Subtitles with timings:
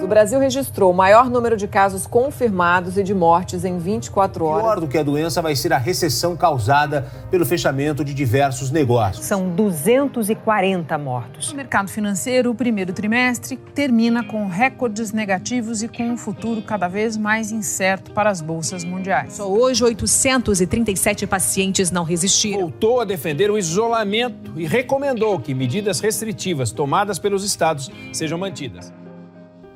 [0.00, 4.62] O Brasil registrou o maior número de casos confirmados e de mortes em 24 horas.
[4.62, 9.26] Pior do que a doença vai ser a recessão causada pelo fechamento de diversos negócios.
[9.26, 11.50] São 240 mortos.
[11.50, 16.86] No mercado financeiro, o primeiro trimestre termina com recordes negativos e com um futuro cada
[16.86, 19.34] vez mais incerto para as bolsas mundiais.
[19.34, 22.60] Só hoje, 837 pacientes não resistiram.
[22.60, 28.92] Voltou a defender o isolamento e recomendou que medidas restritivas tomadas pelos estados sejam mantidas.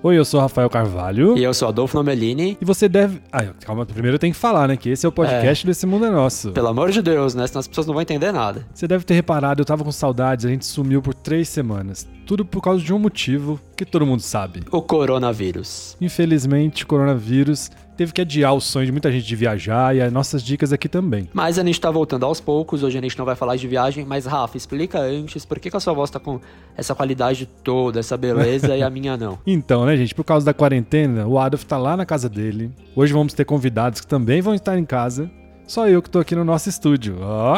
[0.04, 1.38] Oi, eu sou Rafael Carvalho.
[1.38, 2.58] E eu sou Adolfo Nomelini.
[2.60, 3.22] E você deve.
[3.30, 4.76] Ah, calma, primeiro eu tenho que falar, né?
[4.76, 5.66] Que esse é o podcast é.
[5.68, 6.50] desse mundo é nosso.
[6.50, 7.46] Pelo amor de Deus, né?
[7.46, 8.66] Senão as pessoas não vão entender nada.
[8.74, 12.08] Você deve ter reparado, eu tava com saudades, a gente sumiu por três semanas.
[12.26, 15.96] Tudo por causa de um motivo que todo mundo sabe: o coronavírus.
[16.00, 20.12] Infelizmente, o coronavírus teve que adiar o sonho de muita gente de viajar e as
[20.12, 21.28] nossas dicas aqui também.
[21.32, 24.04] Mas a gente tá voltando aos poucos, hoje a gente não vai falar de viagem,
[24.04, 26.40] mas Rafa, explica antes por que, que a sua voz tá com
[26.76, 29.38] essa qualidade toda, essa beleza e a minha não.
[29.46, 32.70] Então, né, gente, por causa da quarentena, o Adolf tá lá na casa dele.
[32.96, 35.30] Hoje vamos ter convidados que também vão estar em casa.
[35.66, 37.18] Só eu que tô aqui no nosso estúdio.
[37.20, 37.56] Ó, oh,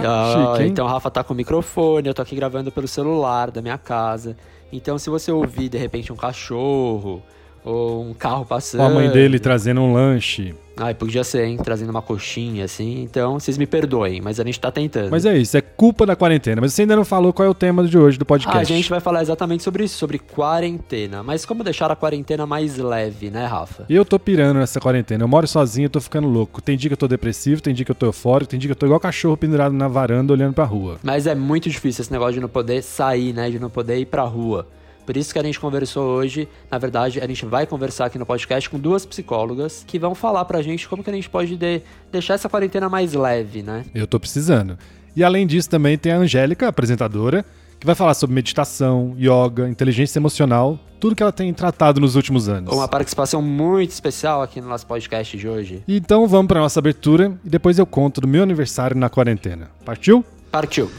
[0.53, 0.70] chique, hein?
[0.70, 3.78] Então o Rafa tá com o microfone, eu tô aqui gravando pelo celular da minha
[3.78, 4.36] casa.
[4.73, 7.23] Então se você ouvir de repente um cachorro,
[7.65, 8.83] ou um carro passando.
[8.83, 10.55] a mãe dele trazendo um lanche.
[10.77, 11.57] Ai, podia ser, hein?
[11.57, 13.03] Trazendo uma coxinha, assim.
[13.03, 15.09] Então, vocês me perdoem, mas a gente tá tentando.
[15.09, 16.61] Mas é isso, é culpa da quarentena.
[16.61, 18.59] Mas você ainda não falou qual é o tema de hoje do podcast.
[18.59, 21.23] Ah, a gente vai falar exatamente sobre isso, sobre quarentena.
[21.23, 23.87] Mas como deixar a quarentena mais leve, né, Rafa?
[23.89, 25.23] Eu tô pirando nessa quarentena.
[25.23, 26.61] Eu moro sozinho, eu tô ficando louco.
[26.61, 28.73] Tem dia que eu tô depressivo, tem dia que eu tô eufórico, tem dia que
[28.73, 30.98] eu tô igual cachorro pendurado na varanda olhando pra rua.
[31.05, 33.48] Mas é muito difícil esse negócio de não poder sair, né?
[33.48, 34.67] De não poder ir pra rua.
[35.05, 38.27] Por isso que a gente conversou hoje, na verdade, a gente vai conversar aqui no
[38.27, 41.83] podcast com duas psicólogas que vão falar pra gente como que a gente pode de,
[42.11, 43.84] deixar essa quarentena mais leve, né?
[43.94, 44.78] Eu tô precisando.
[45.16, 47.44] E além disso, também tem a Angélica, apresentadora,
[47.78, 52.48] que vai falar sobre meditação, yoga, inteligência emocional, tudo que ela tem tratado nos últimos
[52.48, 52.72] anos.
[52.72, 55.83] Uma participação muito especial aqui no nosso podcast de hoje.
[55.86, 59.70] Então vamos para nossa abertura e depois eu conto do meu aniversário na quarentena.
[59.84, 60.24] Partiu?
[60.50, 60.90] Partiu.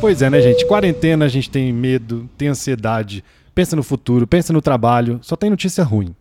[0.00, 0.64] Pois é, né, gente?
[0.64, 5.50] Quarentena, a gente tem medo, tem ansiedade, pensa no futuro, pensa no trabalho, só tem
[5.50, 6.14] notícia ruim.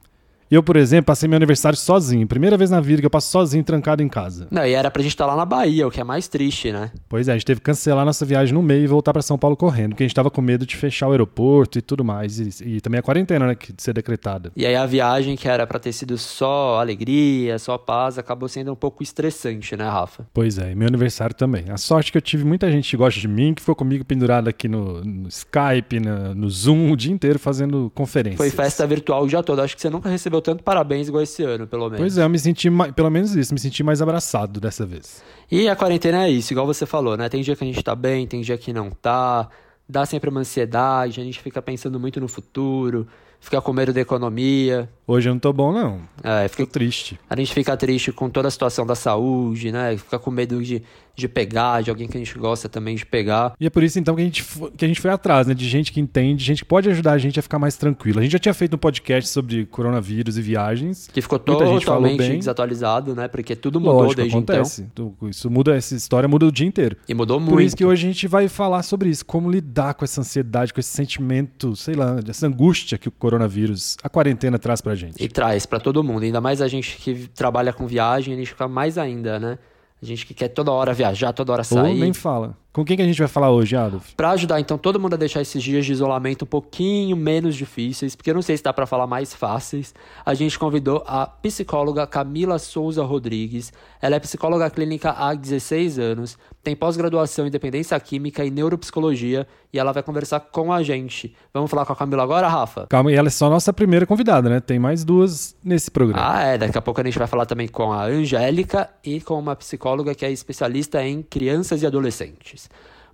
[0.49, 2.25] Eu, por exemplo, passei meu aniversário sozinho.
[2.25, 4.47] Primeira vez na vida que eu passo sozinho, trancado em casa.
[4.49, 6.71] Não, e era pra gente estar tá lá na Bahia, o que é mais triste,
[6.71, 6.91] né?
[7.09, 9.37] Pois é, a gente teve que cancelar nossa viagem no meio e voltar para São
[9.37, 12.39] Paulo correndo, porque a gente tava com medo de fechar o aeroporto e tudo mais.
[12.39, 14.51] E, e também a quarentena, né, que de ser decretada.
[14.55, 18.71] E aí a viagem, que era pra ter sido só alegria, só paz, acabou sendo
[18.71, 20.25] um pouco estressante, né, Rafa?
[20.33, 21.65] Pois é, e meu aniversário também.
[21.69, 24.47] A sorte que eu tive muita gente que gosta de mim, que ficou comigo pendurado
[24.47, 28.37] aqui no, no Skype, no, no Zoom, o dia inteiro fazendo conferências.
[28.37, 29.61] Foi festa virtual o dia todo.
[29.61, 31.99] Acho que você nunca recebeu tanto parabéns igual esse ano, pelo menos.
[31.99, 35.23] Pois é, eu me senti, pelo menos isso, me senti mais abraçado dessa vez.
[35.51, 37.29] E a quarentena é isso, igual você falou, né?
[37.29, 39.49] Tem dia que a gente tá bem, tem dia que não tá.
[39.87, 43.07] Dá sempre uma ansiedade, a gente fica pensando muito no futuro,
[43.39, 44.89] fica com medo da economia.
[45.09, 46.01] Hoje eu não tô bom, não.
[46.21, 47.17] É, fica triste.
[47.29, 49.95] A gente fica triste com toda a situação da saúde, né?
[49.95, 50.83] Fica com medo de,
[51.15, 53.53] de pegar, de alguém que a gente gosta também de pegar.
[53.57, 54.43] E é por isso, então, que a gente,
[54.75, 55.53] que a gente foi atrás, né?
[55.53, 58.19] De gente que entende, gente que pode ajudar a gente a ficar mais tranquilo.
[58.19, 61.07] A gente já tinha feito um podcast sobre coronavírus e viagens.
[61.07, 63.29] Que ficou totalmente desatualizado, né?
[63.29, 64.81] Porque tudo mudou Lógico, desde acontece.
[64.81, 65.15] então.
[65.29, 66.97] Isso muda, essa história muda o dia inteiro.
[67.07, 67.51] E mudou muito.
[67.53, 69.25] Por isso que hoje a gente vai falar sobre isso.
[69.25, 73.97] Como lidar com essa ansiedade, com esse sentimento, sei lá, essa angústia que o coronavírus,
[74.03, 75.23] a quarentena traz pra gente.
[75.23, 76.23] E traz pra para todo mundo.
[76.23, 79.59] Ainda mais a gente que trabalha com viagem, a gente fica mais ainda, né?
[80.01, 81.79] A gente que quer toda hora viajar, toda hora sair.
[81.79, 82.55] Ou nem fala.
[82.77, 84.13] Com quem que a gente vai falar hoje, Adolf?
[84.15, 88.15] Para ajudar então todo mundo a deixar esses dias de isolamento um pouquinho menos difíceis,
[88.15, 92.05] porque eu não sei se dá para falar mais fáceis, a gente convidou a psicóloga
[92.05, 93.73] Camila Souza Rodrigues.
[93.99, 99.79] Ela é psicóloga clínica há 16 anos, tem pós-graduação em dependência química e neuropsicologia e
[99.79, 101.33] ela vai conversar com a gente.
[101.53, 102.87] Vamos falar com a Camila agora, Rafa?
[102.87, 104.59] Calma, e ela é só a nossa primeira convidada, né?
[104.59, 106.21] Tem mais duas nesse programa.
[106.21, 106.57] Ah, é.
[106.57, 110.13] Daqui a pouco a gente vai falar também com a Angélica e com uma psicóloga
[110.13, 112.66] que é especialista em crianças e adolescentes.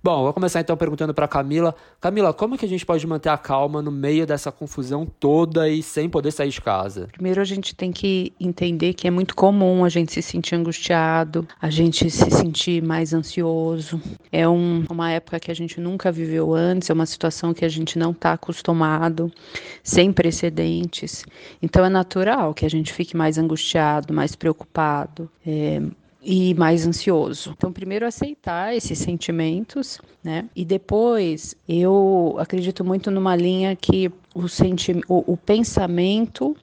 [0.04, 1.74] Bom, vou começar então perguntando para Camila.
[1.98, 5.82] Camila, como que a gente pode manter a calma no meio dessa confusão toda e
[5.82, 7.08] sem poder sair de casa?
[7.10, 11.48] Primeiro a gente tem que entender que é muito comum a gente se sentir angustiado,
[11.58, 13.98] a gente se sentir mais ansioso.
[14.30, 17.70] É um, uma época que a gente nunca viveu antes, é uma situação que a
[17.70, 19.32] gente não está acostumado,
[19.82, 21.24] sem precedentes.
[21.62, 25.30] Então é natural que a gente fique mais angustiado, mais preocupado.
[25.46, 25.80] É,
[26.24, 27.54] e mais ansioso.
[27.56, 30.48] Então, primeiro aceitar esses sentimentos, né?
[30.56, 36.56] E depois eu acredito muito numa linha que o, senti o, o pensamento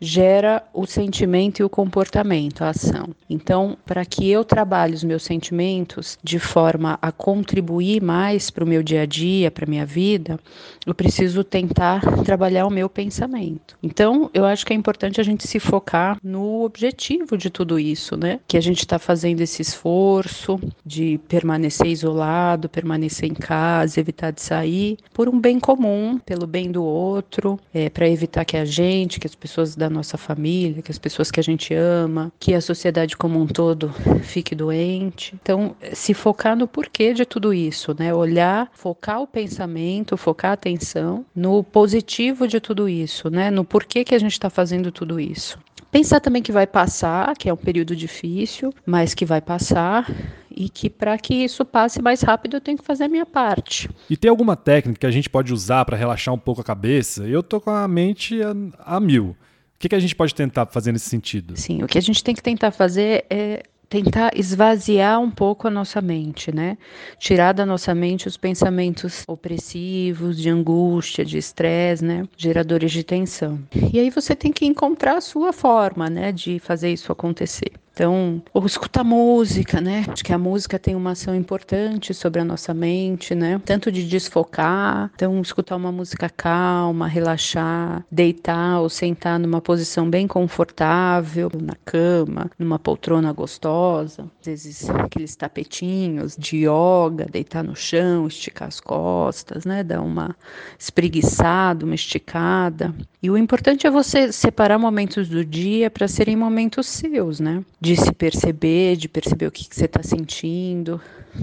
[0.00, 3.08] gera o sentimento e o comportamento, a ação.
[3.28, 8.66] Então, para que eu trabalhe os meus sentimentos de forma a contribuir mais para o
[8.66, 10.38] meu dia a dia, para minha vida,
[10.84, 13.76] eu preciso tentar trabalhar o meu pensamento.
[13.82, 18.16] Então, eu acho que é importante a gente se focar no objetivo de tudo isso,
[18.16, 18.40] né?
[18.46, 24.42] Que a gente está fazendo esse esforço de permanecer isolado, permanecer em casa, evitar de
[24.42, 29.18] sair, por um bem comum, pelo bem do outro, é, para evitar que a gente,
[29.18, 32.60] que as pessoas da nossa família, que as pessoas que a gente ama, que a
[32.60, 33.92] sociedade como um todo
[34.22, 35.34] fique doente.
[35.40, 38.14] Então, se focar no porquê de tudo isso, né?
[38.14, 43.50] Olhar, focar o pensamento, focar a atenção no positivo de tudo isso, né?
[43.50, 45.58] No porquê que a gente está fazendo tudo isso.
[45.90, 50.06] Pensar também que vai passar, que é um período difícil, mas que vai passar
[50.50, 53.88] e que para que isso passe mais rápido eu tenho que fazer a minha parte.
[54.08, 57.24] E tem alguma técnica que a gente pode usar para relaxar um pouco a cabeça?
[57.26, 58.54] Eu tô com a mente a,
[58.96, 59.36] a mil.
[59.76, 61.54] O que, que a gente pode tentar fazer nesse sentido?
[61.54, 65.70] Sim, o que a gente tem que tentar fazer é tentar esvaziar um pouco a
[65.70, 66.78] nossa mente, né?
[67.18, 72.26] Tirar da nossa mente os pensamentos opressivos, de angústia, de estresse, né?
[72.36, 73.58] Geradores de tensão.
[73.92, 77.72] E aí você tem que encontrar a sua forma, né, de fazer isso acontecer.
[77.96, 80.04] Então, ou escutar música, né?
[80.06, 83.58] Acho que a música tem uma ação importante sobre a nossa mente, né?
[83.64, 90.26] Tanto de desfocar, então escutar uma música calma, relaxar, deitar ou sentar numa posição bem
[90.26, 98.26] confortável, na cama, numa poltrona gostosa, às vezes aqueles tapetinhos de yoga, deitar no chão,
[98.26, 99.82] esticar as costas, né?
[99.82, 100.36] Dar uma
[100.78, 102.94] espreguiçada, uma esticada.
[103.22, 107.64] E o importante é você separar momentos do dia para serem momentos seus, né?
[107.86, 111.00] De se perceber, de perceber o que, que você está sentindo.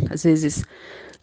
[0.10, 0.66] Às vezes,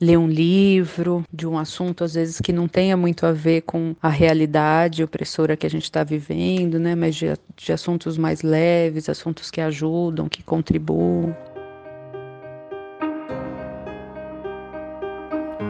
[0.01, 3.95] ler um livro de um assunto, às vezes, que não tenha muito a ver com
[4.03, 6.95] a realidade opressora que a gente está vivendo, né?
[6.95, 11.37] mas de, de assuntos mais leves, assuntos que ajudam, que contribuam.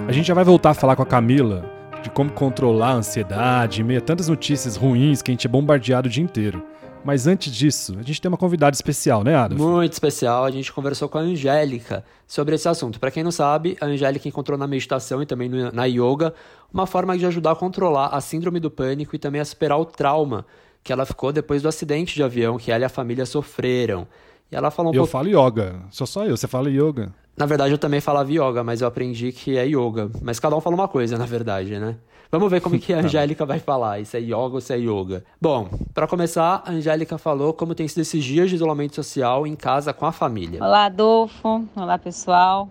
[0.06, 1.68] A gente já vai voltar a falar com a Camila
[2.04, 6.10] de como controlar a ansiedade meio tantas notícias ruins que a gente é bombardeado o
[6.10, 6.69] dia inteiro.
[7.02, 9.64] Mas antes disso, a gente tem uma convidada especial, né, Adolfo?
[9.66, 10.44] Muito especial.
[10.44, 13.00] A gente conversou com a Angélica sobre esse assunto.
[13.00, 16.34] Para quem não sabe, a Angélica encontrou na meditação e também na yoga
[16.72, 19.84] uma forma de ajudar a controlar a síndrome do pânico e também a superar o
[19.84, 20.44] trauma
[20.84, 24.06] que ela ficou depois do acidente de avião que ela e a família sofreram.
[24.52, 25.12] E ela falou um Eu pouco...
[25.12, 25.76] falo yoga.
[25.90, 27.12] Sou só eu, você fala yoga.
[27.36, 30.10] Na verdade, eu também falava yoga, mas eu aprendi que é yoga.
[30.20, 31.96] Mas cada um fala uma coisa, na verdade, né?
[32.32, 34.78] Vamos ver como que a tá Angélica vai falar, se é yoga ou se é
[34.78, 35.24] yoga.
[35.40, 39.56] Bom, para começar, a Angélica falou como tem sido esses dias de isolamento social em
[39.56, 40.62] casa com a família.
[40.62, 41.64] Olá, Adolfo.
[41.74, 42.68] Olá, pessoal.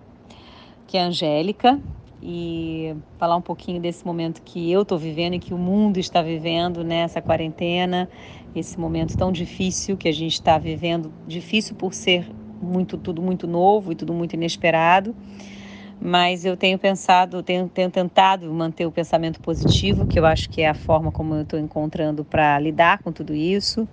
[0.83, 1.79] Aqui é a Angélica
[2.23, 6.21] e falar um pouquinho desse momento que eu estou vivendo e que o mundo está
[6.21, 8.09] vivendo nessa quarentena,
[8.55, 12.29] esse momento tão difícil que a gente está vivendo, difícil por ser
[12.61, 15.15] muito tudo muito novo e tudo muito inesperado
[16.01, 20.61] mas eu tenho pensado, tenho, tenho tentado manter o pensamento positivo, que eu acho que
[20.61, 23.87] é a forma como eu estou encontrando para lidar com tudo isso,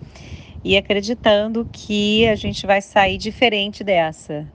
[0.63, 4.47] e acreditando que a gente vai sair diferente dessa.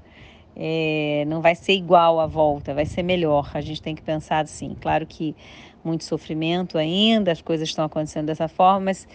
[0.55, 3.49] É, não vai ser igual a volta, vai ser melhor.
[3.53, 4.75] A gente tem que pensar assim.
[4.81, 5.35] Claro que
[5.83, 9.07] muito sofrimento ainda, as coisas estão acontecendo dessa forma, mas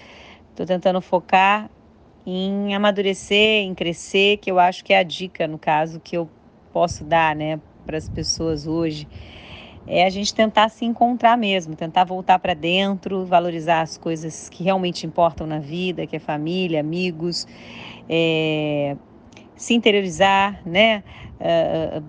[0.51, 1.71] estou tentando focar
[2.27, 6.29] em amadurecer, em crescer, que eu acho que é a dica, no caso, que eu
[6.73, 9.09] posso dar, né, para as pessoas hoje
[9.87, 14.65] é a gente tentar se encontrar mesmo, tentar voltar para dentro, valorizar as coisas que
[14.65, 17.47] realmente importam na vida, que é família, amigos,
[18.09, 18.97] é,
[19.55, 21.05] se interiorizar, né?
[21.39, 22.03] Uh,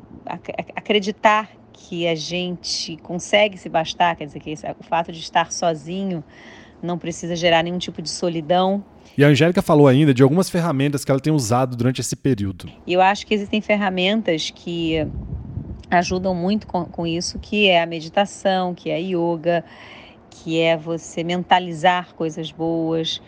[0.76, 6.24] acreditar que a gente consegue se bastar, quer dizer, que o fato de estar sozinho
[6.82, 8.84] não precisa gerar nenhum tipo de solidão.
[9.18, 12.70] E a Angélica falou ainda de algumas ferramentas que ela tem usado durante esse período.
[12.86, 15.08] Eu acho que existem ferramentas que
[15.90, 19.64] ajudam muito com, com isso, que é a meditação, que é a yoga,
[20.30, 23.22] que é você mentalizar coisas boas,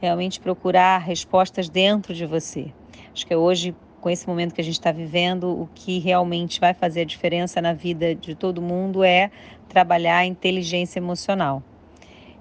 [0.00, 2.72] realmente procurar respostas dentro de você.
[3.12, 6.74] Acho que hoje, com esse momento que a gente está vivendo, o que realmente vai
[6.74, 9.30] fazer a diferença na vida de todo mundo é
[9.68, 11.62] trabalhar a inteligência emocional.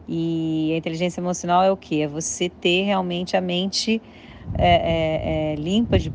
[0.08, 2.02] E a inteligência emocional é o que?
[2.02, 4.02] É você ter realmente a mente
[4.58, 6.14] é, é, é, limpa de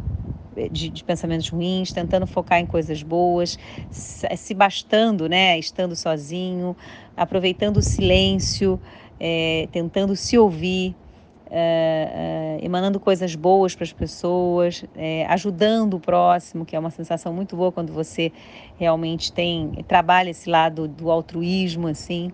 [0.68, 3.58] de, de, pensamentos ruins, tentando focar em coisas boas,
[3.90, 5.58] se bastando, né?
[5.58, 6.76] Estando sozinho,
[7.16, 8.80] aproveitando o silêncio,
[9.18, 10.94] é, tentando se ouvir.
[11.52, 16.90] É, é, emanando coisas boas para as pessoas, é, ajudando o próximo, que é uma
[16.90, 18.30] sensação muito boa quando você
[18.76, 22.30] realmente tem trabalha esse lado do altruísmo assim.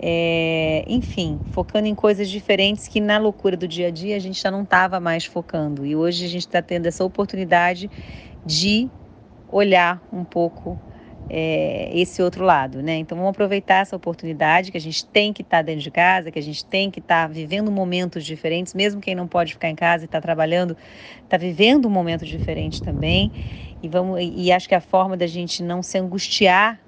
[0.00, 4.40] É, enfim, focando em coisas diferentes que na loucura do dia a dia a gente
[4.40, 5.84] já não estava mais focando.
[5.86, 7.90] E hoje a gente está tendo essa oportunidade
[8.44, 8.90] de
[9.50, 10.78] olhar um pouco
[11.28, 12.96] é, esse outro lado, né?
[12.96, 16.30] Então vamos aproveitar essa oportunidade que a gente tem que estar tá dentro de casa,
[16.30, 19.68] que a gente tem que estar tá vivendo momentos diferentes, mesmo quem não pode ficar
[19.68, 20.76] em casa e está trabalhando,
[21.22, 23.30] está vivendo um momento diferente também.
[23.82, 26.80] E vamos e acho que a forma da gente não se angustiar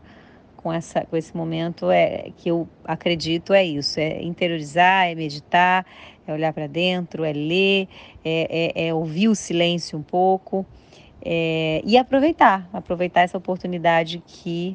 [0.65, 5.85] com, essa, com esse momento é que eu acredito é isso: é interiorizar, é meditar,
[6.27, 7.87] é olhar para dentro, é ler,
[8.25, 10.65] é, é, é, ouvir o silêncio um pouco
[11.23, 14.75] é, e aproveitar, aproveitar essa oportunidade que,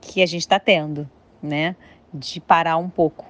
[0.00, 1.08] que a gente está tendo,
[1.40, 1.76] né?
[2.12, 3.24] De parar um pouco.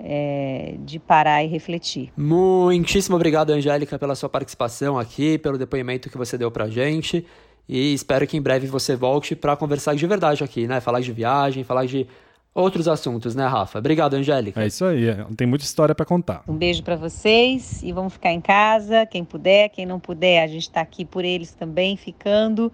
[0.00, 2.12] É, de parar e refletir.
[2.16, 7.26] Muitíssimo obrigado, Angélica, pela sua participação aqui, pelo depoimento que você deu pra gente.
[7.68, 10.80] E espero que em breve você volte para conversar de verdade aqui, né?
[10.80, 12.06] Falar de viagem, falar de
[12.54, 13.78] outros assuntos, né, Rafa?
[13.78, 14.62] Obrigado, Angélica.
[14.62, 15.06] É isso aí,
[15.36, 16.42] tem muita história para contar.
[16.48, 20.46] Um beijo para vocês e vamos ficar em casa, quem puder, quem não puder, a
[20.46, 22.72] gente está aqui por eles também, ficando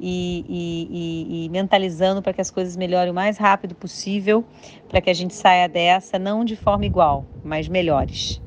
[0.00, 4.44] e, e, e, e mentalizando para que as coisas melhorem o mais rápido possível,
[4.88, 8.40] para que a gente saia dessa não de forma igual, mas melhores.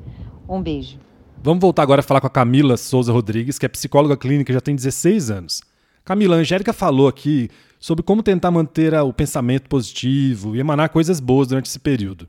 [0.48, 0.98] Um beijo.
[1.40, 4.60] Vamos voltar agora a falar com a Camila Souza Rodrigues, que é psicóloga clínica já
[4.60, 5.73] tem 16 anos.
[6.04, 7.48] Camila, a Angélica falou aqui
[7.80, 12.26] sobre como tentar manter o pensamento positivo e emanar coisas boas durante esse período.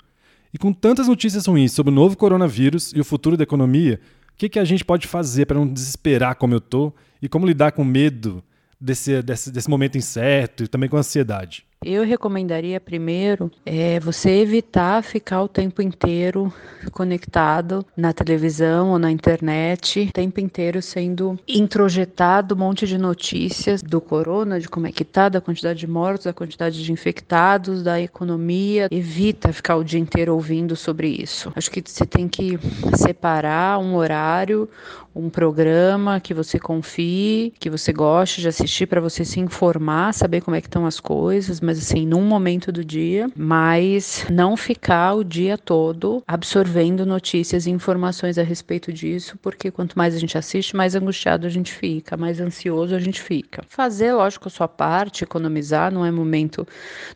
[0.54, 4.00] E com tantas notícias ruins sobre o novo coronavírus e o futuro da economia,
[4.32, 7.46] o que, que a gente pode fazer para não desesperar como eu tô e como
[7.46, 8.42] lidar com medo
[8.80, 11.66] desse, desse, desse momento incerto e também com ansiedade?
[11.84, 16.52] Eu recomendaria primeiro é, você evitar ficar o tempo inteiro
[16.92, 23.84] conectado na televisão ou na internet, o tempo inteiro sendo introjetado um monte de notícias
[23.84, 27.84] do corona, de como é que tá, da quantidade de mortos, da quantidade de infectados,
[27.84, 28.88] da economia.
[28.90, 31.52] Evita ficar o dia inteiro ouvindo sobre isso.
[31.56, 32.58] Acho que você tem que
[32.98, 34.68] separar um horário,
[35.16, 40.42] um programa que você confie, que você goste de assistir para você se informar, saber
[40.42, 45.16] como é que estão as coisas, mas assim, num momento do dia, mas não ficar
[45.16, 50.38] o dia todo absorvendo notícias e informações a respeito disso, porque quanto mais a gente
[50.38, 53.64] assiste, mais angustiado a gente fica, mais ansioso a gente fica.
[53.68, 56.68] Fazer, lógico, a sua parte, economizar, não é momento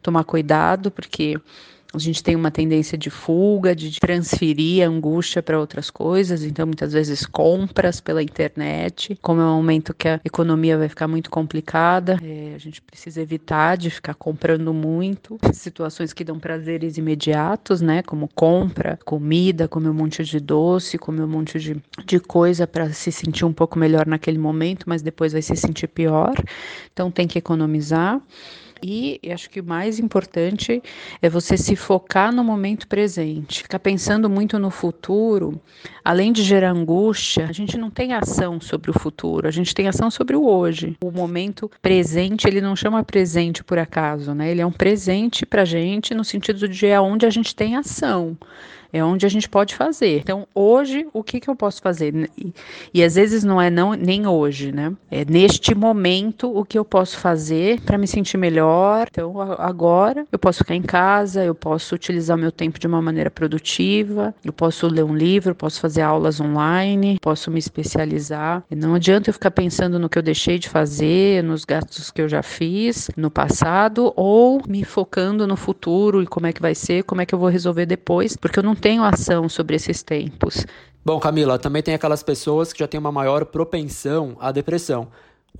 [0.02, 1.40] tomar cuidado, porque
[1.92, 6.68] a gente tem uma tendência de fuga, de transferir a angústia para outras coisas, então
[6.68, 9.18] muitas vezes compras pela internet.
[9.22, 13.20] Como é um momento que a economia vai ficar muito complicada, é, a gente precisa
[13.20, 15.40] evitar de ficar comprando muito.
[15.52, 18.04] Situações que dão prazeres imediatos, né?
[18.04, 22.94] Como compra, comida, comer um monte de doce, comer um monte de, de coisa para
[22.94, 26.36] se sentir um pouco melhor naquele momento, mas depois vai se sentir pior.
[26.94, 28.22] Então tem que economizar.
[28.82, 30.82] E acho que o mais importante
[31.22, 33.64] é você se focar no momento presente.
[33.64, 35.60] Ficar pensando muito no futuro,
[36.04, 39.88] além de gerar angústia, a gente não tem ação sobre o futuro, a gente tem
[39.88, 40.96] ação sobre o hoje.
[41.04, 44.52] O momento presente, ele não chama presente por acaso, né?
[44.52, 48.38] Ele é um presente pra gente no sentido de é onde a gente tem ação
[48.92, 50.20] é onde a gente pode fazer.
[50.20, 52.30] Então, hoje, o que, que eu posso fazer?
[52.38, 52.54] E,
[52.94, 54.94] e às vezes não é não, nem hoje, né?
[55.12, 59.08] É neste momento o que eu posso fazer para me sentir melhor.
[59.10, 63.30] Então, agora eu posso ficar em casa, eu posso utilizar meu tempo de uma maneira
[63.30, 68.64] produtiva, eu posso ler um livro, posso fazer aulas online, posso me especializar.
[68.70, 72.28] Não adianta eu ficar pensando no que eu deixei de fazer, nos gastos que eu
[72.28, 77.04] já fiz no passado, ou me focando no futuro e como é que vai ser,
[77.04, 80.66] como é que eu vou resolver depois, porque eu não tenho ação sobre esses tempos.
[81.06, 85.08] Bom, Camila, também tem aquelas pessoas que já têm uma maior propensão à depressão.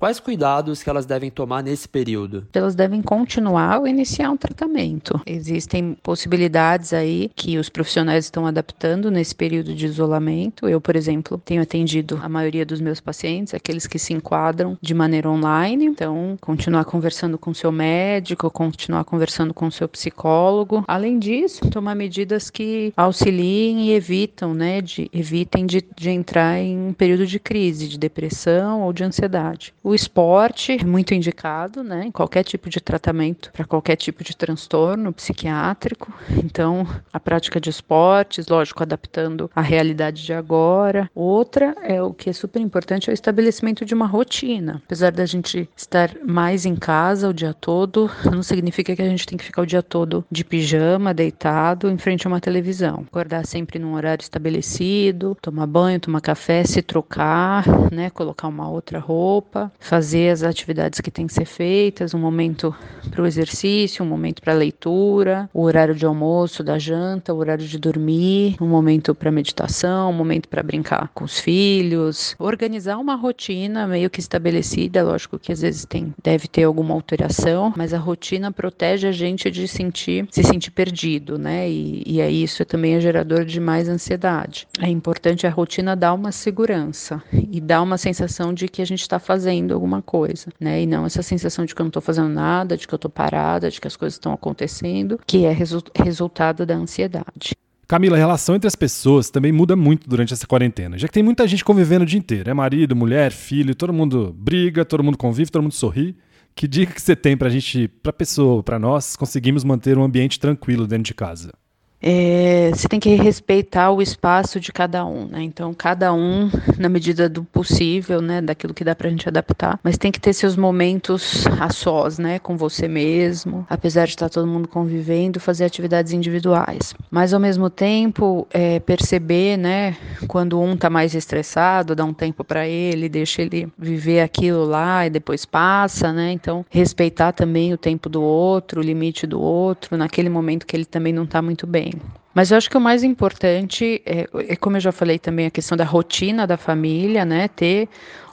[0.00, 2.46] Quais cuidados que elas devem tomar nesse período?
[2.54, 5.20] Elas devem continuar ou iniciar um tratamento.
[5.26, 10.66] Existem possibilidades aí que os profissionais estão adaptando nesse período de isolamento.
[10.66, 14.94] Eu, por exemplo, tenho atendido a maioria dos meus pacientes, aqueles que se enquadram de
[14.94, 15.84] maneira online.
[15.84, 20.82] Então, continuar conversando com seu médico, continuar conversando com seu psicólogo.
[20.88, 26.88] Além disso, tomar medidas que auxiliem e evitam, né, de, evitem de, de entrar em
[26.88, 29.74] um período de crise, de depressão ou de ansiedade.
[29.94, 35.12] Esporte é muito indicado, né, em qualquer tipo de tratamento para qualquer tipo de transtorno
[35.12, 36.12] psiquiátrico.
[36.42, 41.10] Então, a prática de esportes, lógico, adaptando à realidade de agora.
[41.14, 44.82] Outra é o que é super importante é o estabelecimento de uma rotina.
[44.84, 49.26] Apesar da gente estar mais em casa o dia todo, não significa que a gente
[49.26, 53.04] tem que ficar o dia todo de pijama, deitado, em frente a uma televisão.
[53.08, 58.98] Acordar sempre num horário estabelecido, tomar banho, tomar café, se trocar, né, colocar uma outra
[58.98, 62.74] roupa fazer as atividades que têm que ser feitas, um momento
[63.10, 67.66] para o exercício, um momento para leitura, o horário de almoço, da janta, o horário
[67.66, 73.14] de dormir, um momento para meditação, um momento para brincar com os filhos, organizar uma
[73.14, 77.98] rotina meio que estabelecida, lógico que às vezes tem deve ter alguma alteração, mas a
[77.98, 81.68] rotina protege a gente de sentir se sentir perdido, né?
[81.70, 84.68] E, e aí isso também é gerador de mais ansiedade.
[84.78, 89.00] É importante a rotina dar uma segurança e dar uma sensação de que a gente
[89.00, 90.82] está fazendo alguma coisa, né?
[90.82, 93.10] E não essa sensação de que eu não estou fazendo nada, de que eu estou
[93.10, 97.56] parada, de que as coisas estão acontecendo, que é resu resultado da ansiedade.
[97.86, 101.24] Camila, a relação entre as pessoas também muda muito durante essa quarentena, já que tem
[101.24, 102.48] muita gente convivendo o dia inteiro.
[102.48, 106.16] É marido, mulher, filho, todo mundo briga, todo mundo convive, todo mundo sorri.
[106.54, 110.38] Que dica que você tem pra gente, pra pessoa, pra nós, conseguimos manter um ambiente
[110.38, 111.52] tranquilo dentro de casa?
[112.02, 115.42] É, você tem que respeitar o espaço de cada um, né?
[115.42, 118.40] Então, cada um, na medida do possível, né?
[118.40, 122.38] Daquilo que dá pra gente adaptar, mas tem que ter seus momentos a sós, né?
[122.38, 126.94] Com você mesmo, apesar de estar todo mundo convivendo, fazer atividades individuais.
[127.10, 129.96] Mas, ao mesmo tempo, é, perceber, né?
[130.26, 135.06] Quando um tá mais estressado, dá um tempo para ele, deixa ele viver aquilo lá
[135.06, 136.32] e depois passa, né?
[136.32, 140.86] Então, respeitar também o tempo do outro, o limite do outro, naquele momento que ele
[140.86, 141.89] também não tá muito bem.
[142.34, 145.50] Mas eu acho que o mais importante é, é, como eu já falei também, a
[145.50, 147.48] questão da rotina da família, né?
[147.48, 147.88] Ter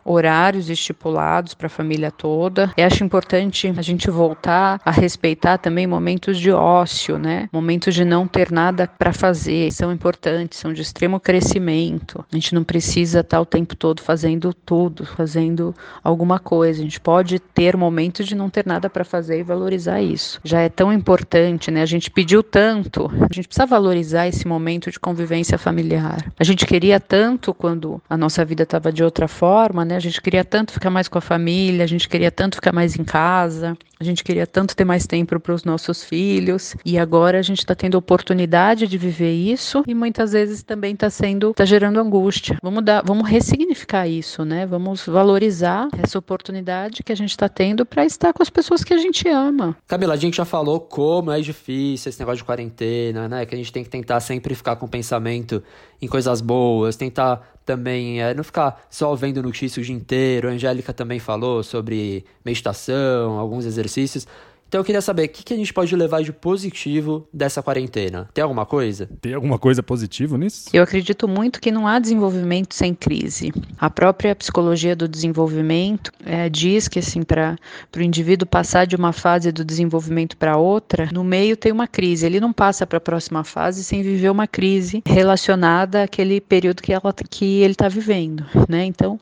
[0.07, 2.71] horários estipulados para a família toda.
[2.77, 7.49] Eu acho importante a gente voltar a respeitar também momentos de ócio, né?
[7.51, 9.71] Momentos de não ter nada para fazer.
[9.71, 12.23] São importantes, são de extremo crescimento.
[12.31, 16.79] A gente não precisa estar o tempo todo fazendo tudo, fazendo alguma coisa.
[16.79, 20.39] A gente pode ter momentos de não ter nada para fazer e valorizar isso.
[20.43, 21.81] Já é tão importante, né?
[21.81, 26.31] A gente pediu tanto, a gente precisa valorizar esse momento de convivência familiar.
[26.39, 29.96] A gente queria tanto quando a nossa vida estava de outra forma, né?
[29.97, 32.95] A gente queria tanto ficar mais com a família, a gente queria tanto ficar mais
[32.95, 36.75] em casa, a gente queria tanto ter mais tempo para os nossos filhos.
[36.85, 41.09] E agora a gente está tendo oportunidade de viver isso e muitas vezes também está
[41.09, 42.57] sendo, está gerando angústia.
[42.61, 44.65] Vamos dar, vamos ressignificar isso, né?
[44.65, 48.93] Vamos valorizar essa oportunidade que a gente está tendo para estar com as pessoas que
[48.93, 49.75] a gente ama.
[49.87, 53.45] Camila, a gente já falou como é difícil esse negócio de quarentena, né?
[53.45, 55.63] Que a gente tem que tentar sempre ficar com o pensamento
[56.01, 60.47] em coisas boas, tentar também é, não ficar só vendo notícias o dia inteiro.
[60.47, 63.86] A Angélica também falou sobre meditação, alguns exercícios.
[63.87, 64.27] ejercícios.
[64.67, 68.29] Então eu queria saber o que, que a gente pode levar de positivo dessa quarentena.
[68.33, 69.09] Tem alguma coisa?
[69.21, 70.69] Tem alguma coisa positiva nisso?
[70.73, 73.53] Eu acredito muito que não há desenvolvimento sem crise.
[73.79, 77.55] A própria psicologia do desenvolvimento é, diz que assim para
[77.95, 82.25] o indivíduo passar de uma fase do desenvolvimento para outra, no meio tem uma crise.
[82.25, 86.91] Ele não passa para a próxima fase sem viver uma crise relacionada àquele período que,
[86.91, 88.83] ela, que ele está vivendo, né?
[88.83, 89.17] Então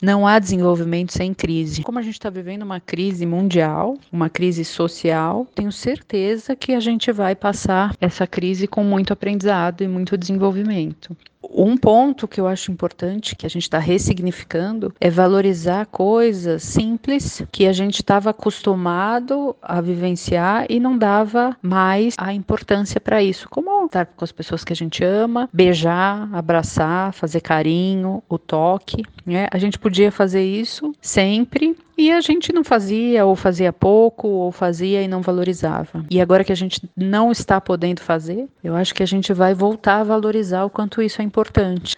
[0.00, 1.82] não há desenvolvimento sem crise.
[1.82, 6.72] Como a gente está vivendo uma crise mundial, uma crise social social, tenho certeza que
[6.72, 11.16] a gente vai passar essa crise com muito aprendizado e muito desenvolvimento.
[11.50, 17.42] Um ponto que eu acho importante que a gente está ressignificando é valorizar coisas simples
[17.50, 23.48] que a gente estava acostumado a vivenciar e não dava mais a importância para isso,
[23.48, 29.04] como estar com as pessoas que a gente ama, beijar, abraçar, fazer carinho, o toque.
[29.24, 29.48] Né?
[29.50, 34.52] A gente podia fazer isso sempre e a gente não fazia, ou fazia pouco, ou
[34.52, 36.04] fazia e não valorizava.
[36.10, 39.54] E agora que a gente não está podendo fazer, eu acho que a gente vai
[39.54, 41.35] voltar a valorizar o quanto isso é importante.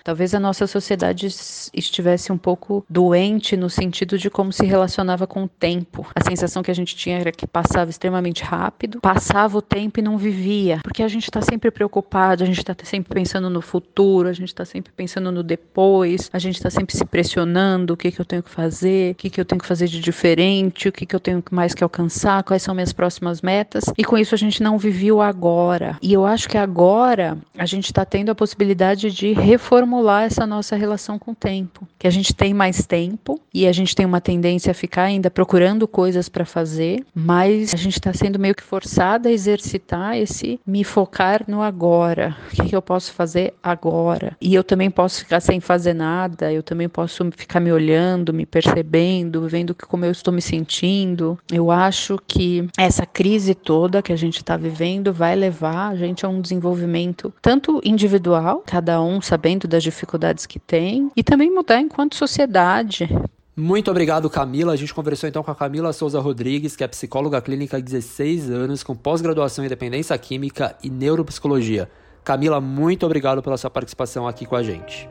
[0.03, 5.45] Talvez a nossa sociedade estivesse um pouco doente no sentido de como se relacionava com
[5.45, 6.07] o tempo.
[6.15, 10.03] A sensação que a gente tinha era que passava extremamente rápido, passava o tempo e
[10.03, 14.29] não vivia, porque a gente está sempre preocupado, a gente está sempre pensando no futuro,
[14.29, 18.11] a gente está sempre pensando no depois, a gente está sempre se pressionando: o que,
[18.11, 20.93] que eu tenho que fazer, o que, que eu tenho que fazer de diferente, o
[20.93, 23.85] que, que eu tenho mais que alcançar, quais são minhas próximas metas.
[23.97, 25.97] E com isso a gente não viveu agora.
[26.03, 30.77] E eu acho que agora a gente está tendo a possibilidade de reformular essa nossa
[30.77, 31.89] relação com o tempo.
[31.99, 35.29] Que a gente tem mais tempo e a gente tem uma tendência a ficar ainda
[35.29, 40.61] procurando coisas para fazer, mas a gente está sendo meio que forçada a exercitar esse
[40.65, 42.37] me focar no agora.
[42.47, 44.37] O que, que eu posso fazer agora?
[44.41, 48.47] E eu também posso ficar sem fazer nada, eu também posso ficar me olhando, me
[48.47, 51.37] percebendo, vendo como eu estou me sentindo.
[51.53, 56.25] Eu acho que essa crise toda que a gente está vivendo vai levar a gente
[56.25, 61.81] a um desenvolvimento tanto individual, cada um sabendo das dificuldades que tem, e também mudar
[61.81, 63.09] enquanto sociedade.
[63.57, 64.73] Muito obrigado, Camila.
[64.73, 68.51] A gente conversou então com a Camila Souza Rodrigues, que é psicóloga clínica há 16
[68.51, 71.91] anos, com pós-graduação em dependência química e neuropsicologia.
[72.23, 75.09] Camila, muito obrigado pela sua participação aqui com a gente.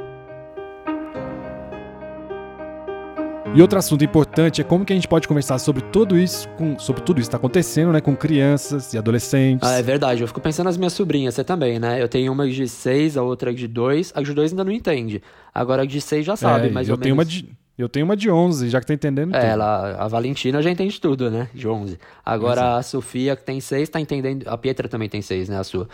[3.56, 6.78] E outro assunto importante é como que a gente pode conversar sobre tudo isso, com,
[6.78, 9.68] sobre tudo isso que está acontecendo, né, com crianças e adolescentes.
[9.68, 10.22] Ah, é verdade.
[10.22, 12.00] Eu fico pensando nas minhas sobrinhas, você também, né?
[12.00, 14.12] Eu tenho uma de seis, a outra de dois.
[14.16, 15.24] A de dois ainda não entende.
[15.54, 17.34] Agora a de seis já sabe, é, mais eu ou tenho menos.
[17.34, 19.50] Uma de, eu tenho uma de 11, já que tá entendendo É, tudo.
[19.50, 21.50] ela, a Valentina já entende tudo, né?
[21.54, 21.98] De 11.
[22.24, 24.48] Agora a Sofia, que tem seis, tá entendendo.
[24.48, 25.58] A Pietra também tem seis, né?
[25.58, 25.88] A sua.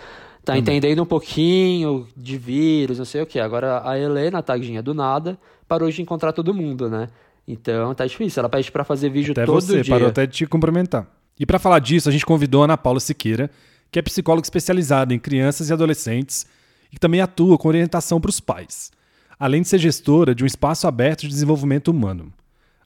[0.43, 3.39] Tá entendendo um pouquinho de vírus, não sei o que.
[3.39, 7.07] Agora a Helena, tadinha, do nada, parou de encontrar todo mundo, né?
[7.47, 8.39] Então tá difícil.
[8.39, 9.93] Ela pede pra fazer vídeo Até todo você, dia.
[9.93, 11.07] parou até de te cumprimentar.
[11.39, 13.49] E para falar disso, a gente convidou a Ana Paula Siqueira,
[13.91, 16.45] que é psicóloga especializada em crianças e adolescentes
[16.91, 18.91] e que também atua com orientação para os pais,
[19.39, 22.31] além de ser gestora de um espaço aberto de desenvolvimento humano.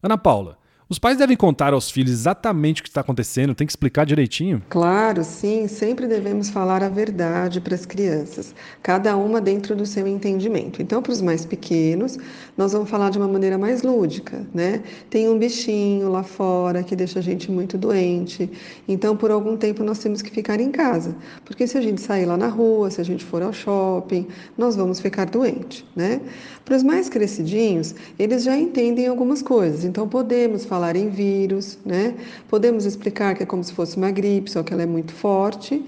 [0.02, 0.58] Ana Paula,
[0.90, 4.64] os pais devem contar aos filhos exatamente o que está acontecendo, tem que explicar direitinho?
[4.70, 10.08] Claro, sim, sempre devemos falar a verdade para as crianças, cada uma dentro do seu
[10.08, 10.82] entendimento.
[10.82, 12.18] Então, para os mais pequenos,
[12.56, 14.82] nós vamos falar de uma maneira mais lúdica, né?
[15.10, 18.50] Tem um bichinho lá fora que deixa a gente muito doente,
[18.88, 22.26] então por algum tempo nós temos que ficar em casa, porque se a gente sair
[22.26, 26.22] lá na rua, se a gente for ao shopping, nós vamos ficar doente, né?
[26.68, 32.14] Para os mais crescidinhos, eles já entendem algumas coisas, então podemos falar em vírus, né?
[32.50, 35.82] Podemos explicar que é como se fosse uma gripe, só que ela é muito forte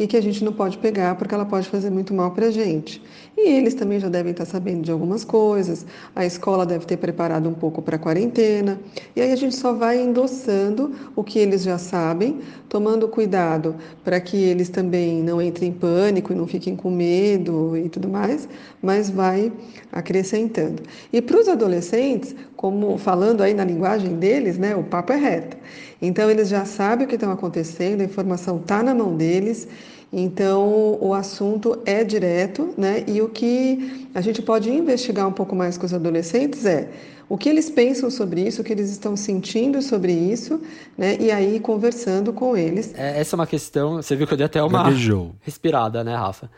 [0.00, 2.50] e que a gente não pode pegar porque ela pode fazer muito mal para a
[2.50, 3.02] gente.
[3.36, 5.84] E eles também já devem estar sabendo de algumas coisas,
[6.16, 8.80] a escola deve ter preparado um pouco para a quarentena,
[9.14, 14.18] e aí a gente só vai endossando o que eles já sabem, tomando cuidado para
[14.20, 18.48] que eles também não entrem em pânico e não fiquem com medo e tudo mais,
[18.80, 19.52] mas vai
[19.92, 20.82] acrescentando.
[21.12, 25.56] E para os adolescentes, como falando aí na linguagem deles, né, o papo é reto.
[26.00, 29.66] Então eles já sabem o que está acontecendo, a informação está na mão deles.
[30.12, 33.04] Então, o assunto é direto, né?
[33.06, 36.90] E o que a gente pode investigar um pouco mais com os adolescentes é
[37.28, 40.60] o que eles pensam sobre isso, o que eles estão sentindo sobre isso,
[40.98, 41.16] né?
[41.18, 42.92] E aí conversando com eles.
[42.94, 44.02] É, essa é uma questão.
[44.02, 45.32] Você viu que eu dei até uma Gaguejou.
[45.40, 46.50] respirada, né, Rafa?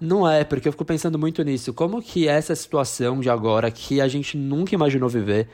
[0.00, 1.72] Não é, porque eu fico pensando muito nisso.
[1.72, 5.48] Como que essa situação de agora, que a gente nunca imaginou viver,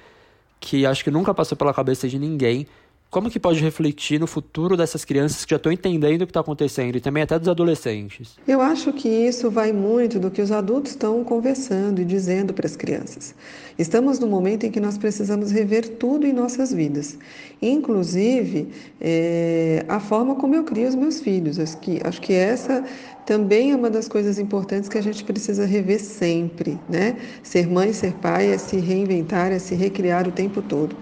[0.59, 2.67] que acho que nunca passou pela cabeça de ninguém,
[3.13, 6.41] como que pode refletir no futuro dessas crianças que já estão entendendo o que está
[6.41, 8.37] acontecendo e também até dos adolescentes?
[8.49, 12.67] Eu acho que isso vai muito do que os adultos estão conversando e dizendo para
[12.67, 13.35] as crianças.
[13.79, 17.19] Estamos no momento em que nós precisamos rever tudo em nossas vidas,
[17.61, 21.59] inclusive é, a forma como eu crio os meus filhos.
[21.59, 22.83] Acho que, acho que essa
[23.27, 27.15] também é uma das coisas importantes que a gente precisa rever sempre, né?
[27.43, 30.97] Ser mãe, ser pai é se reinventar, é se recriar o tempo todo.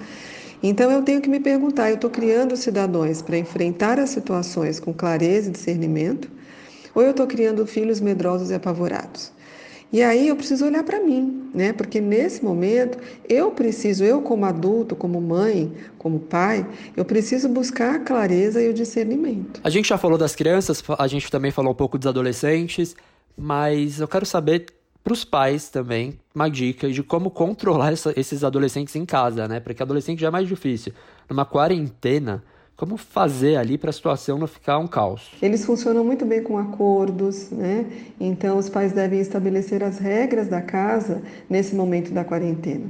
[0.62, 4.92] Então eu tenho que me perguntar: eu estou criando cidadãos para enfrentar as situações com
[4.92, 6.30] clareza e discernimento,
[6.94, 9.32] ou eu estou criando filhos medrosos e apavorados?
[9.92, 11.72] E aí eu preciso olhar para mim, né?
[11.72, 12.96] Porque nesse momento
[13.28, 16.64] eu preciso, eu como adulto, como mãe, como pai,
[16.96, 19.60] eu preciso buscar a clareza e o discernimento.
[19.64, 22.94] A gente já falou das crianças, a gente também falou um pouco dos adolescentes,
[23.36, 24.66] mas eu quero saber
[25.02, 29.60] para os pais também uma dica de como controlar essa, esses adolescentes em casa, né?
[29.60, 30.92] Porque adolescente já é mais difícil.
[31.28, 32.42] Numa quarentena,
[32.76, 35.32] como fazer ali para a situação não ficar um caos?
[35.42, 37.86] Eles funcionam muito bem com acordos, né?
[38.18, 42.86] Então os pais devem estabelecer as regras da casa nesse momento da quarentena.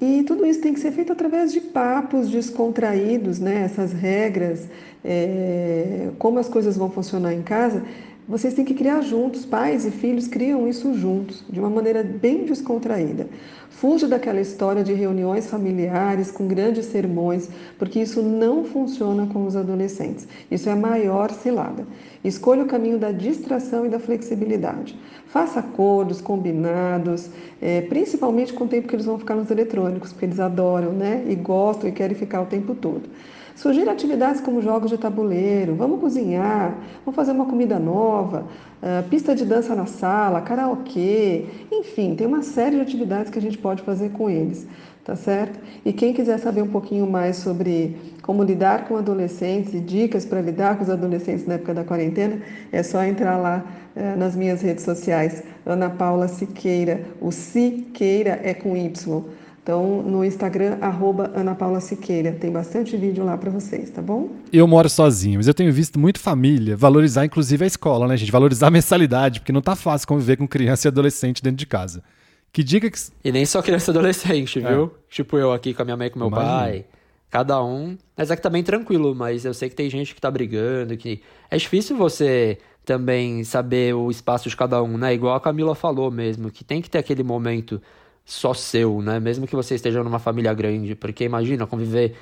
[0.00, 3.62] E tudo isso tem que ser feito através de papos descontraídos, né?
[3.62, 4.68] Essas regras,
[5.02, 7.82] é, como as coisas vão funcionar em casa,
[8.28, 12.44] vocês têm que criar juntos, pais e filhos criam isso juntos, de uma maneira bem
[12.44, 13.28] descontraída.
[13.70, 19.54] Fuja daquela história de reuniões familiares com grandes sermões, porque isso não funciona com os
[19.54, 20.26] adolescentes.
[20.50, 21.86] Isso é a maior cilada.
[22.24, 24.98] Escolha o caminho da distração e da flexibilidade.
[25.26, 27.30] Faça acordos combinados,
[27.62, 31.24] é, principalmente com o tempo que eles vão ficar nos eletrônicos, porque eles adoram, né?
[31.28, 33.08] E gostam e querem ficar o tempo todo.
[33.56, 38.44] Sugira atividades como jogos de tabuleiro, vamos cozinhar, vamos fazer uma comida nova,
[38.82, 43.42] uh, pista de dança na sala, karaokê, enfim, tem uma série de atividades que a
[43.42, 44.68] gente pode fazer com eles,
[45.02, 45.58] tá certo?
[45.86, 50.42] E quem quiser saber um pouquinho mais sobre como lidar com adolescentes e dicas para
[50.42, 52.38] lidar com os adolescentes na época da quarentena,
[52.70, 53.64] é só entrar lá
[53.96, 59.24] uh, nas minhas redes sociais, Ana Paula Siqueira, o Siqueira é com Y.
[59.66, 62.30] Então, no Instagram, arroba Ana Paula Siqueira.
[62.30, 64.28] Tem bastante vídeo lá para vocês, tá bom?
[64.52, 68.30] Eu moro sozinho, mas eu tenho visto muito família valorizar, inclusive, a escola, né, gente?
[68.30, 72.04] Valorizar a mensalidade, porque não tá fácil conviver com criança e adolescente dentro de casa.
[72.52, 72.96] Que dica que.
[73.24, 74.84] E nem só criança e adolescente, viu?
[74.84, 74.90] É.
[75.10, 76.48] Tipo eu aqui com a minha mãe e com meu Imagina.
[76.48, 76.84] pai.
[77.28, 77.98] Cada um.
[78.16, 80.96] Mas é que tá bem tranquilo, mas eu sei que tem gente que tá brigando,
[80.96, 81.20] que.
[81.50, 85.12] É difícil você também saber o espaço de cada um, né?
[85.12, 87.82] Igual a Camila falou mesmo, que tem que ter aquele momento
[88.26, 89.20] só seu, né?
[89.20, 92.14] Mesmo que você esteja numa família grande, porque imagina conviver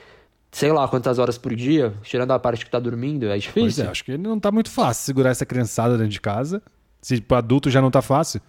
[0.52, 3.62] sei lá quantas horas por dia, tirando a parte que tá dormindo, é difícil.
[3.62, 6.62] Pois é, acho que não tá muito fácil segurar essa criançada dentro de casa.
[7.02, 8.40] Se para adulto já não tá fácil.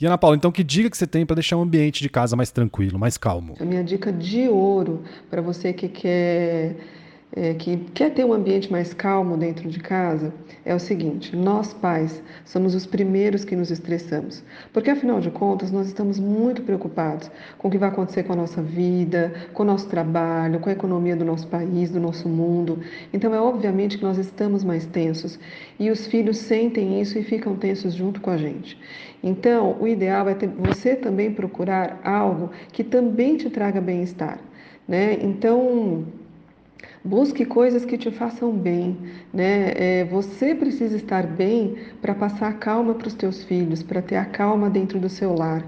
[0.00, 2.34] E Ana Paula, então que dica que você tem para deixar o ambiente de casa
[2.34, 3.56] mais tranquilo, mais calmo?
[3.60, 6.76] A minha dica de ouro para você que quer
[7.32, 10.32] é, que quer ter um ambiente mais calmo dentro de casa
[10.64, 15.70] é o seguinte: nós pais somos os primeiros que nos estressamos, porque afinal de contas
[15.70, 19.66] nós estamos muito preocupados com o que vai acontecer com a nossa vida, com o
[19.66, 22.80] nosso trabalho, com a economia do nosso país, do nosso mundo.
[23.12, 25.38] Então é obviamente que nós estamos mais tensos
[25.78, 28.76] e os filhos sentem isso e ficam tensos junto com a gente.
[29.22, 34.40] Então o ideal é ter, você também procurar algo que também te traga bem-estar,
[34.88, 35.16] né?
[35.20, 36.06] Então
[37.02, 38.94] Busque coisas que te façam bem,
[39.32, 39.72] né?
[39.74, 44.24] É, você precisa estar bem para passar calma para os teus filhos, para ter a
[44.26, 45.64] calma dentro do seu lar.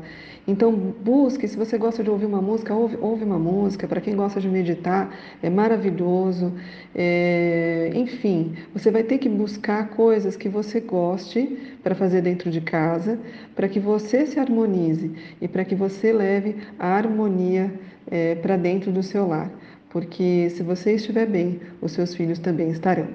[0.46, 3.88] Então busque, se você gosta de ouvir uma música, ouve, ouve uma música.
[3.88, 5.10] Para quem gosta de meditar,
[5.42, 6.52] é maravilhoso.
[6.94, 12.60] É, enfim, você vai ter que buscar coisas que você goste para fazer dentro de
[12.60, 13.18] casa,
[13.56, 17.72] para que você se harmonize e para que você leve a harmonia
[18.10, 19.50] é, para dentro do seu lar
[19.92, 23.06] porque se você estiver bem, os seus filhos também estarão.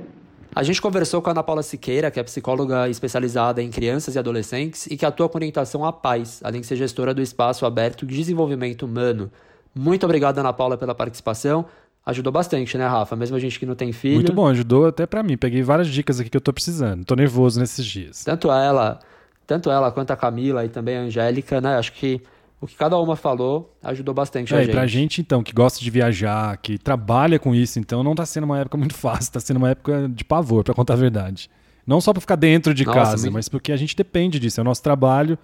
[0.55, 4.19] A gente conversou com a Ana Paula Siqueira, que é psicóloga especializada em crianças e
[4.19, 8.05] adolescentes e que atua com orientação à paz, além de ser gestora do Espaço Aberto
[8.05, 9.31] de Desenvolvimento Humano.
[9.75, 11.65] Muito obrigado, Ana Paula, pela participação.
[12.05, 13.15] Ajudou bastante, né, Rafa?
[13.15, 14.15] Mesmo a gente que não tem filho.
[14.15, 15.35] Muito bom, ajudou até para mim.
[15.35, 17.03] Peguei várias dicas aqui que eu tô precisando.
[17.03, 18.23] Tô nervoso nesses dias.
[18.23, 18.99] Tanto ela,
[19.45, 21.75] tanto ela quanto a Camila e também a Angélica, né?
[21.75, 22.21] Acho que
[22.59, 24.69] o que cada uma falou ajudou bastante é, a gente.
[24.69, 28.25] E pra gente, então, que gosta de viajar, que trabalha com isso, então não tá
[28.25, 31.49] sendo uma época muito fácil, tá sendo uma época de pavor, para contar a verdade.
[31.85, 33.33] Não só para ficar dentro de Nossa, casa, muito...
[33.33, 35.37] mas porque a gente depende disso, é o nosso trabalho.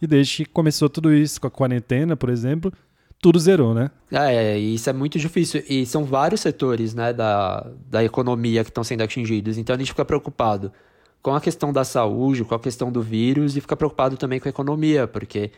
[0.00, 2.72] E desde que começou tudo isso, com a quarentena, por exemplo,
[3.20, 3.90] tudo zerou, né?
[4.10, 5.62] É, isso é muito difícil.
[5.68, 9.58] E são vários setores né, da, da economia que estão sendo atingidos.
[9.58, 10.72] Então a gente fica preocupado
[11.20, 14.48] com a questão da saúde, com a questão do vírus e fica preocupado também com
[14.48, 15.50] a economia, porque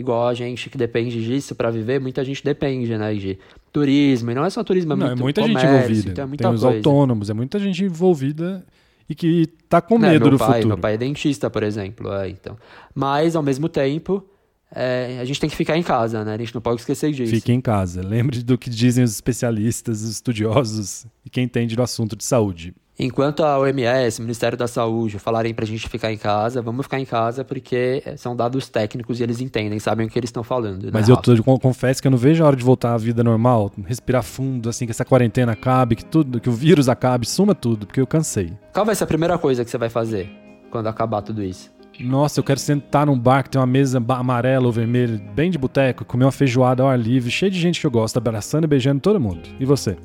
[0.00, 3.38] igual a gente que depende disso para viver, muita gente depende, né, de
[3.72, 6.10] turismo, e não é só turismo, é, não, muito é muita comércio, gente envolvida.
[6.10, 6.76] Então é muita Tem os coisa.
[6.76, 8.64] autônomos, é muita gente envolvida
[9.08, 10.68] e que tá com medo do pai, futuro.
[10.68, 12.56] Meu pai é dentista, por exemplo, é, então.
[12.94, 14.24] Mas, ao mesmo tempo,
[14.72, 16.34] é, a gente tem que ficar em casa, né?
[16.34, 17.32] A gente não pode esquecer disso.
[17.32, 18.02] Fique em casa.
[18.02, 22.72] Lembre do que dizem os especialistas, os estudiosos e quem entende do assunto de saúde.
[23.02, 27.00] Enquanto a OMS, o Ministério da Saúde, falarem pra gente ficar em casa, vamos ficar
[27.00, 30.84] em casa porque são dados técnicos e eles entendem, sabem o que eles estão falando.
[30.84, 33.24] né, Mas eu tô, confesso que eu não vejo a hora de voltar à vida
[33.24, 37.54] normal, respirar fundo, assim, que essa quarentena acabe, que tudo, que o vírus acabe, suma
[37.54, 38.52] tudo, porque eu cansei.
[38.74, 40.30] Qual vai ser a primeira coisa que você vai fazer
[40.70, 41.72] quando acabar tudo isso?
[42.00, 45.56] Nossa, eu quero sentar num bar que tem uma mesa amarela ou vermelha, bem de
[45.56, 48.66] boteco, comer uma feijoada ao ar livre, cheio de gente que eu gosto, abraçando e
[48.66, 49.40] beijando todo mundo.
[49.58, 49.96] E você?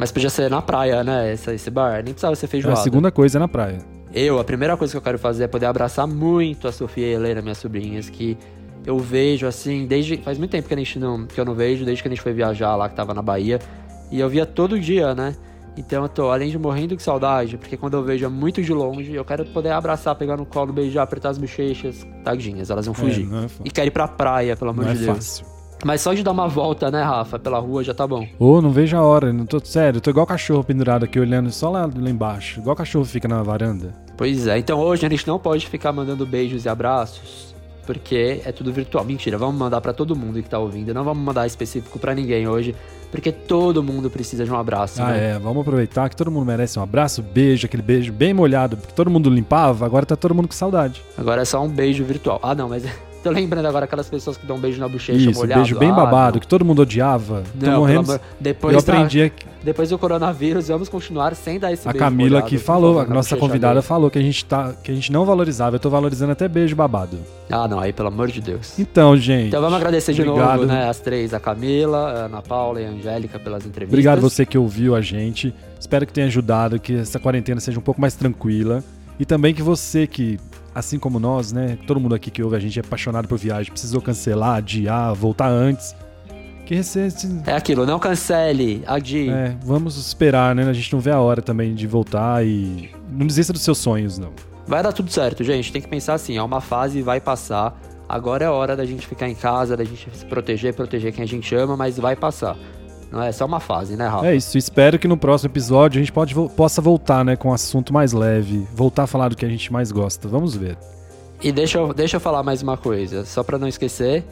[0.00, 1.32] Mas podia ser na praia, né?
[1.32, 1.96] Esse, esse bar.
[2.02, 2.80] Nem precisava ser É, feijoada.
[2.80, 3.78] a segunda coisa é na praia.
[4.12, 7.10] Eu, a primeira coisa que eu quero fazer é poder abraçar muito a Sofia e
[7.10, 8.36] a Helena, minhas sobrinhas, que
[8.84, 10.16] eu vejo assim, desde.
[10.16, 12.20] Faz muito tempo que, a gente não, que eu não vejo, desde que a gente
[12.22, 13.60] foi viajar lá, que tava na Bahia.
[14.10, 15.36] E eu via todo dia, né?
[15.76, 18.72] Então eu tô, além de morrendo de saudade, porque quando eu vejo é muito de
[18.72, 22.04] longe, eu quero poder abraçar, pegar no colo, beijar, apertar as bochechas.
[22.24, 23.22] Tadinhas, elas vão fugir.
[23.24, 23.62] É, não é fácil.
[23.64, 25.16] e quero ir pra praia, pelo amor Não é de Deus.
[25.16, 25.46] fácil.
[25.84, 28.26] Mas só de dar uma volta, né, Rafa, pela rua já tá bom.
[28.38, 31.50] Ô, não vejo a hora, não tô sério, eu tô igual cachorro pendurado aqui olhando
[31.50, 33.94] só lá, lá embaixo, igual cachorro fica na varanda.
[34.16, 37.54] Pois é, então hoje a gente não pode ficar mandando beijos e abraços,
[37.86, 39.04] porque é tudo virtual.
[39.04, 42.46] Mentira, vamos mandar pra todo mundo que tá ouvindo, não vamos mandar específico pra ninguém
[42.46, 42.76] hoje,
[43.10, 45.30] porque todo mundo precisa de um abraço, Ah, né?
[45.30, 48.92] é, vamos aproveitar que todo mundo merece um abraço, beijo, aquele beijo bem molhado, porque
[48.92, 51.02] todo mundo limpava, agora tá todo mundo com saudade.
[51.16, 52.38] Agora é só um beijo virtual.
[52.42, 52.84] Ah, não, mas
[53.22, 55.60] tô lembrando agora aquelas pessoas que dão um beijo na bochecha Isso, molhado.
[55.62, 56.40] beijo bem Ah, babado, não.
[56.40, 57.42] que todo mundo odiava.
[57.54, 58.12] Não, morrendo.
[58.12, 59.30] amor- depois eu da- aprendi a-
[59.62, 63.04] Depois do coronavírus, vamos continuar sem dar esse A beijo Camila molhado, que falou, a
[63.04, 65.76] nossa convidada falou que a gente tá, que a gente não valorizava.
[65.76, 67.18] Eu tô valorizando até beijo babado.
[67.50, 68.78] Ah, não, aí pelo amor de Deus.
[68.78, 69.48] Então, gente.
[69.48, 70.60] Então vamos agradecer de obrigado.
[70.62, 73.92] novo, né, as três, a Camila, a Ana Paula e a Angélica pelas entrevistas.
[73.92, 75.54] Obrigado você que ouviu a gente.
[75.78, 78.82] Espero que tenha ajudado, que essa quarentena seja um pouco mais tranquila.
[79.18, 80.38] E também que você que,
[80.74, 83.70] assim como nós, né, todo mundo aqui que ouve a gente é apaixonado por viagem,
[83.70, 85.94] precisou cancelar, adiar, voltar antes.
[86.66, 87.40] Que recesse.
[87.46, 89.28] É aquilo, não cancele, adie.
[89.28, 90.62] É, vamos esperar, né?
[90.68, 94.18] A gente não vê a hora também de voltar e não desista dos seus sonhos,
[94.18, 94.30] não.
[94.68, 95.72] Vai dar tudo certo, gente.
[95.72, 97.76] Tem que pensar assim, é uma fase e vai passar.
[98.08, 101.26] Agora é hora da gente ficar em casa, da gente se proteger, proteger quem a
[101.26, 102.56] gente ama, mas vai passar.
[103.10, 104.26] Não é só uma fase, né, Rafa?
[104.28, 107.52] É isso, espero que no próximo episódio a gente pode, possa voltar, né, com um
[107.52, 110.28] assunto mais leve, voltar a falar do que a gente mais gosta.
[110.28, 110.76] Vamos ver.
[111.42, 114.24] E deixa eu, deixa eu falar mais uma coisa, só pra não esquecer.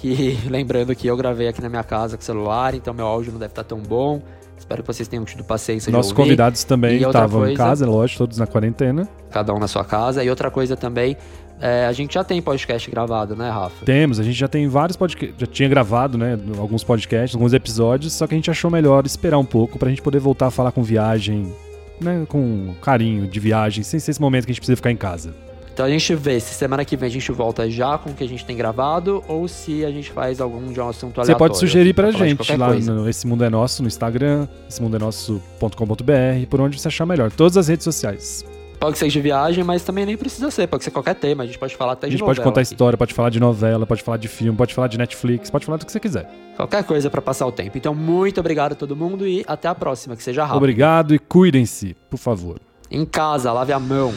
[0.00, 3.32] Que lembrando que eu gravei aqui na minha casa com o celular, então meu áudio
[3.32, 4.20] não deve estar tão bom.
[4.58, 6.22] Espero que vocês tenham tido paciência Nossos de ouvir.
[6.30, 9.06] convidados também estavam em coisa- casa, lógico, todos na quarentena.
[9.30, 10.24] Cada um na sua casa.
[10.24, 11.16] E outra coisa também,
[11.60, 13.84] é, a gente já tem podcast gravado, né, Rafa?
[13.84, 18.12] Temos, a gente já tem vários podcasts, já tinha gravado, né, alguns podcasts, alguns episódios,
[18.12, 20.72] só que a gente achou melhor esperar um pouco pra gente poder voltar a falar
[20.72, 21.52] com viagem,
[22.00, 24.96] né, com carinho de viagem, sem ser esse momento que a gente precisa ficar em
[24.96, 25.34] casa.
[25.72, 28.22] Então a gente vê se semana que vem a gente volta já com o que
[28.22, 31.26] a gente tem gravado ou se a gente faz algum de um assunto aleatório.
[31.26, 32.94] Você pode sugerir pra falar de gente lá coisa.
[32.94, 37.04] no Esse Mundo é Nosso, no Instagram, esse mundo é nosso.com.br, por onde você achar
[37.04, 37.32] melhor.
[37.32, 38.44] Todas as redes sociais.
[38.78, 41.42] Pode ser de viagem, mas também nem precisa ser, pode ser qualquer tema.
[41.44, 42.72] A gente pode falar até A de gente pode contar aqui.
[42.72, 45.78] história, pode falar de novela, pode falar de filme, pode falar de Netflix, pode falar
[45.78, 46.30] do que você quiser.
[46.56, 47.76] Qualquer coisa pra passar o tempo.
[47.78, 50.58] Então, muito obrigado a todo mundo e até a próxima, que seja rápido.
[50.58, 52.58] Obrigado e cuidem-se, por favor.
[52.90, 54.12] Em casa, lave a mão.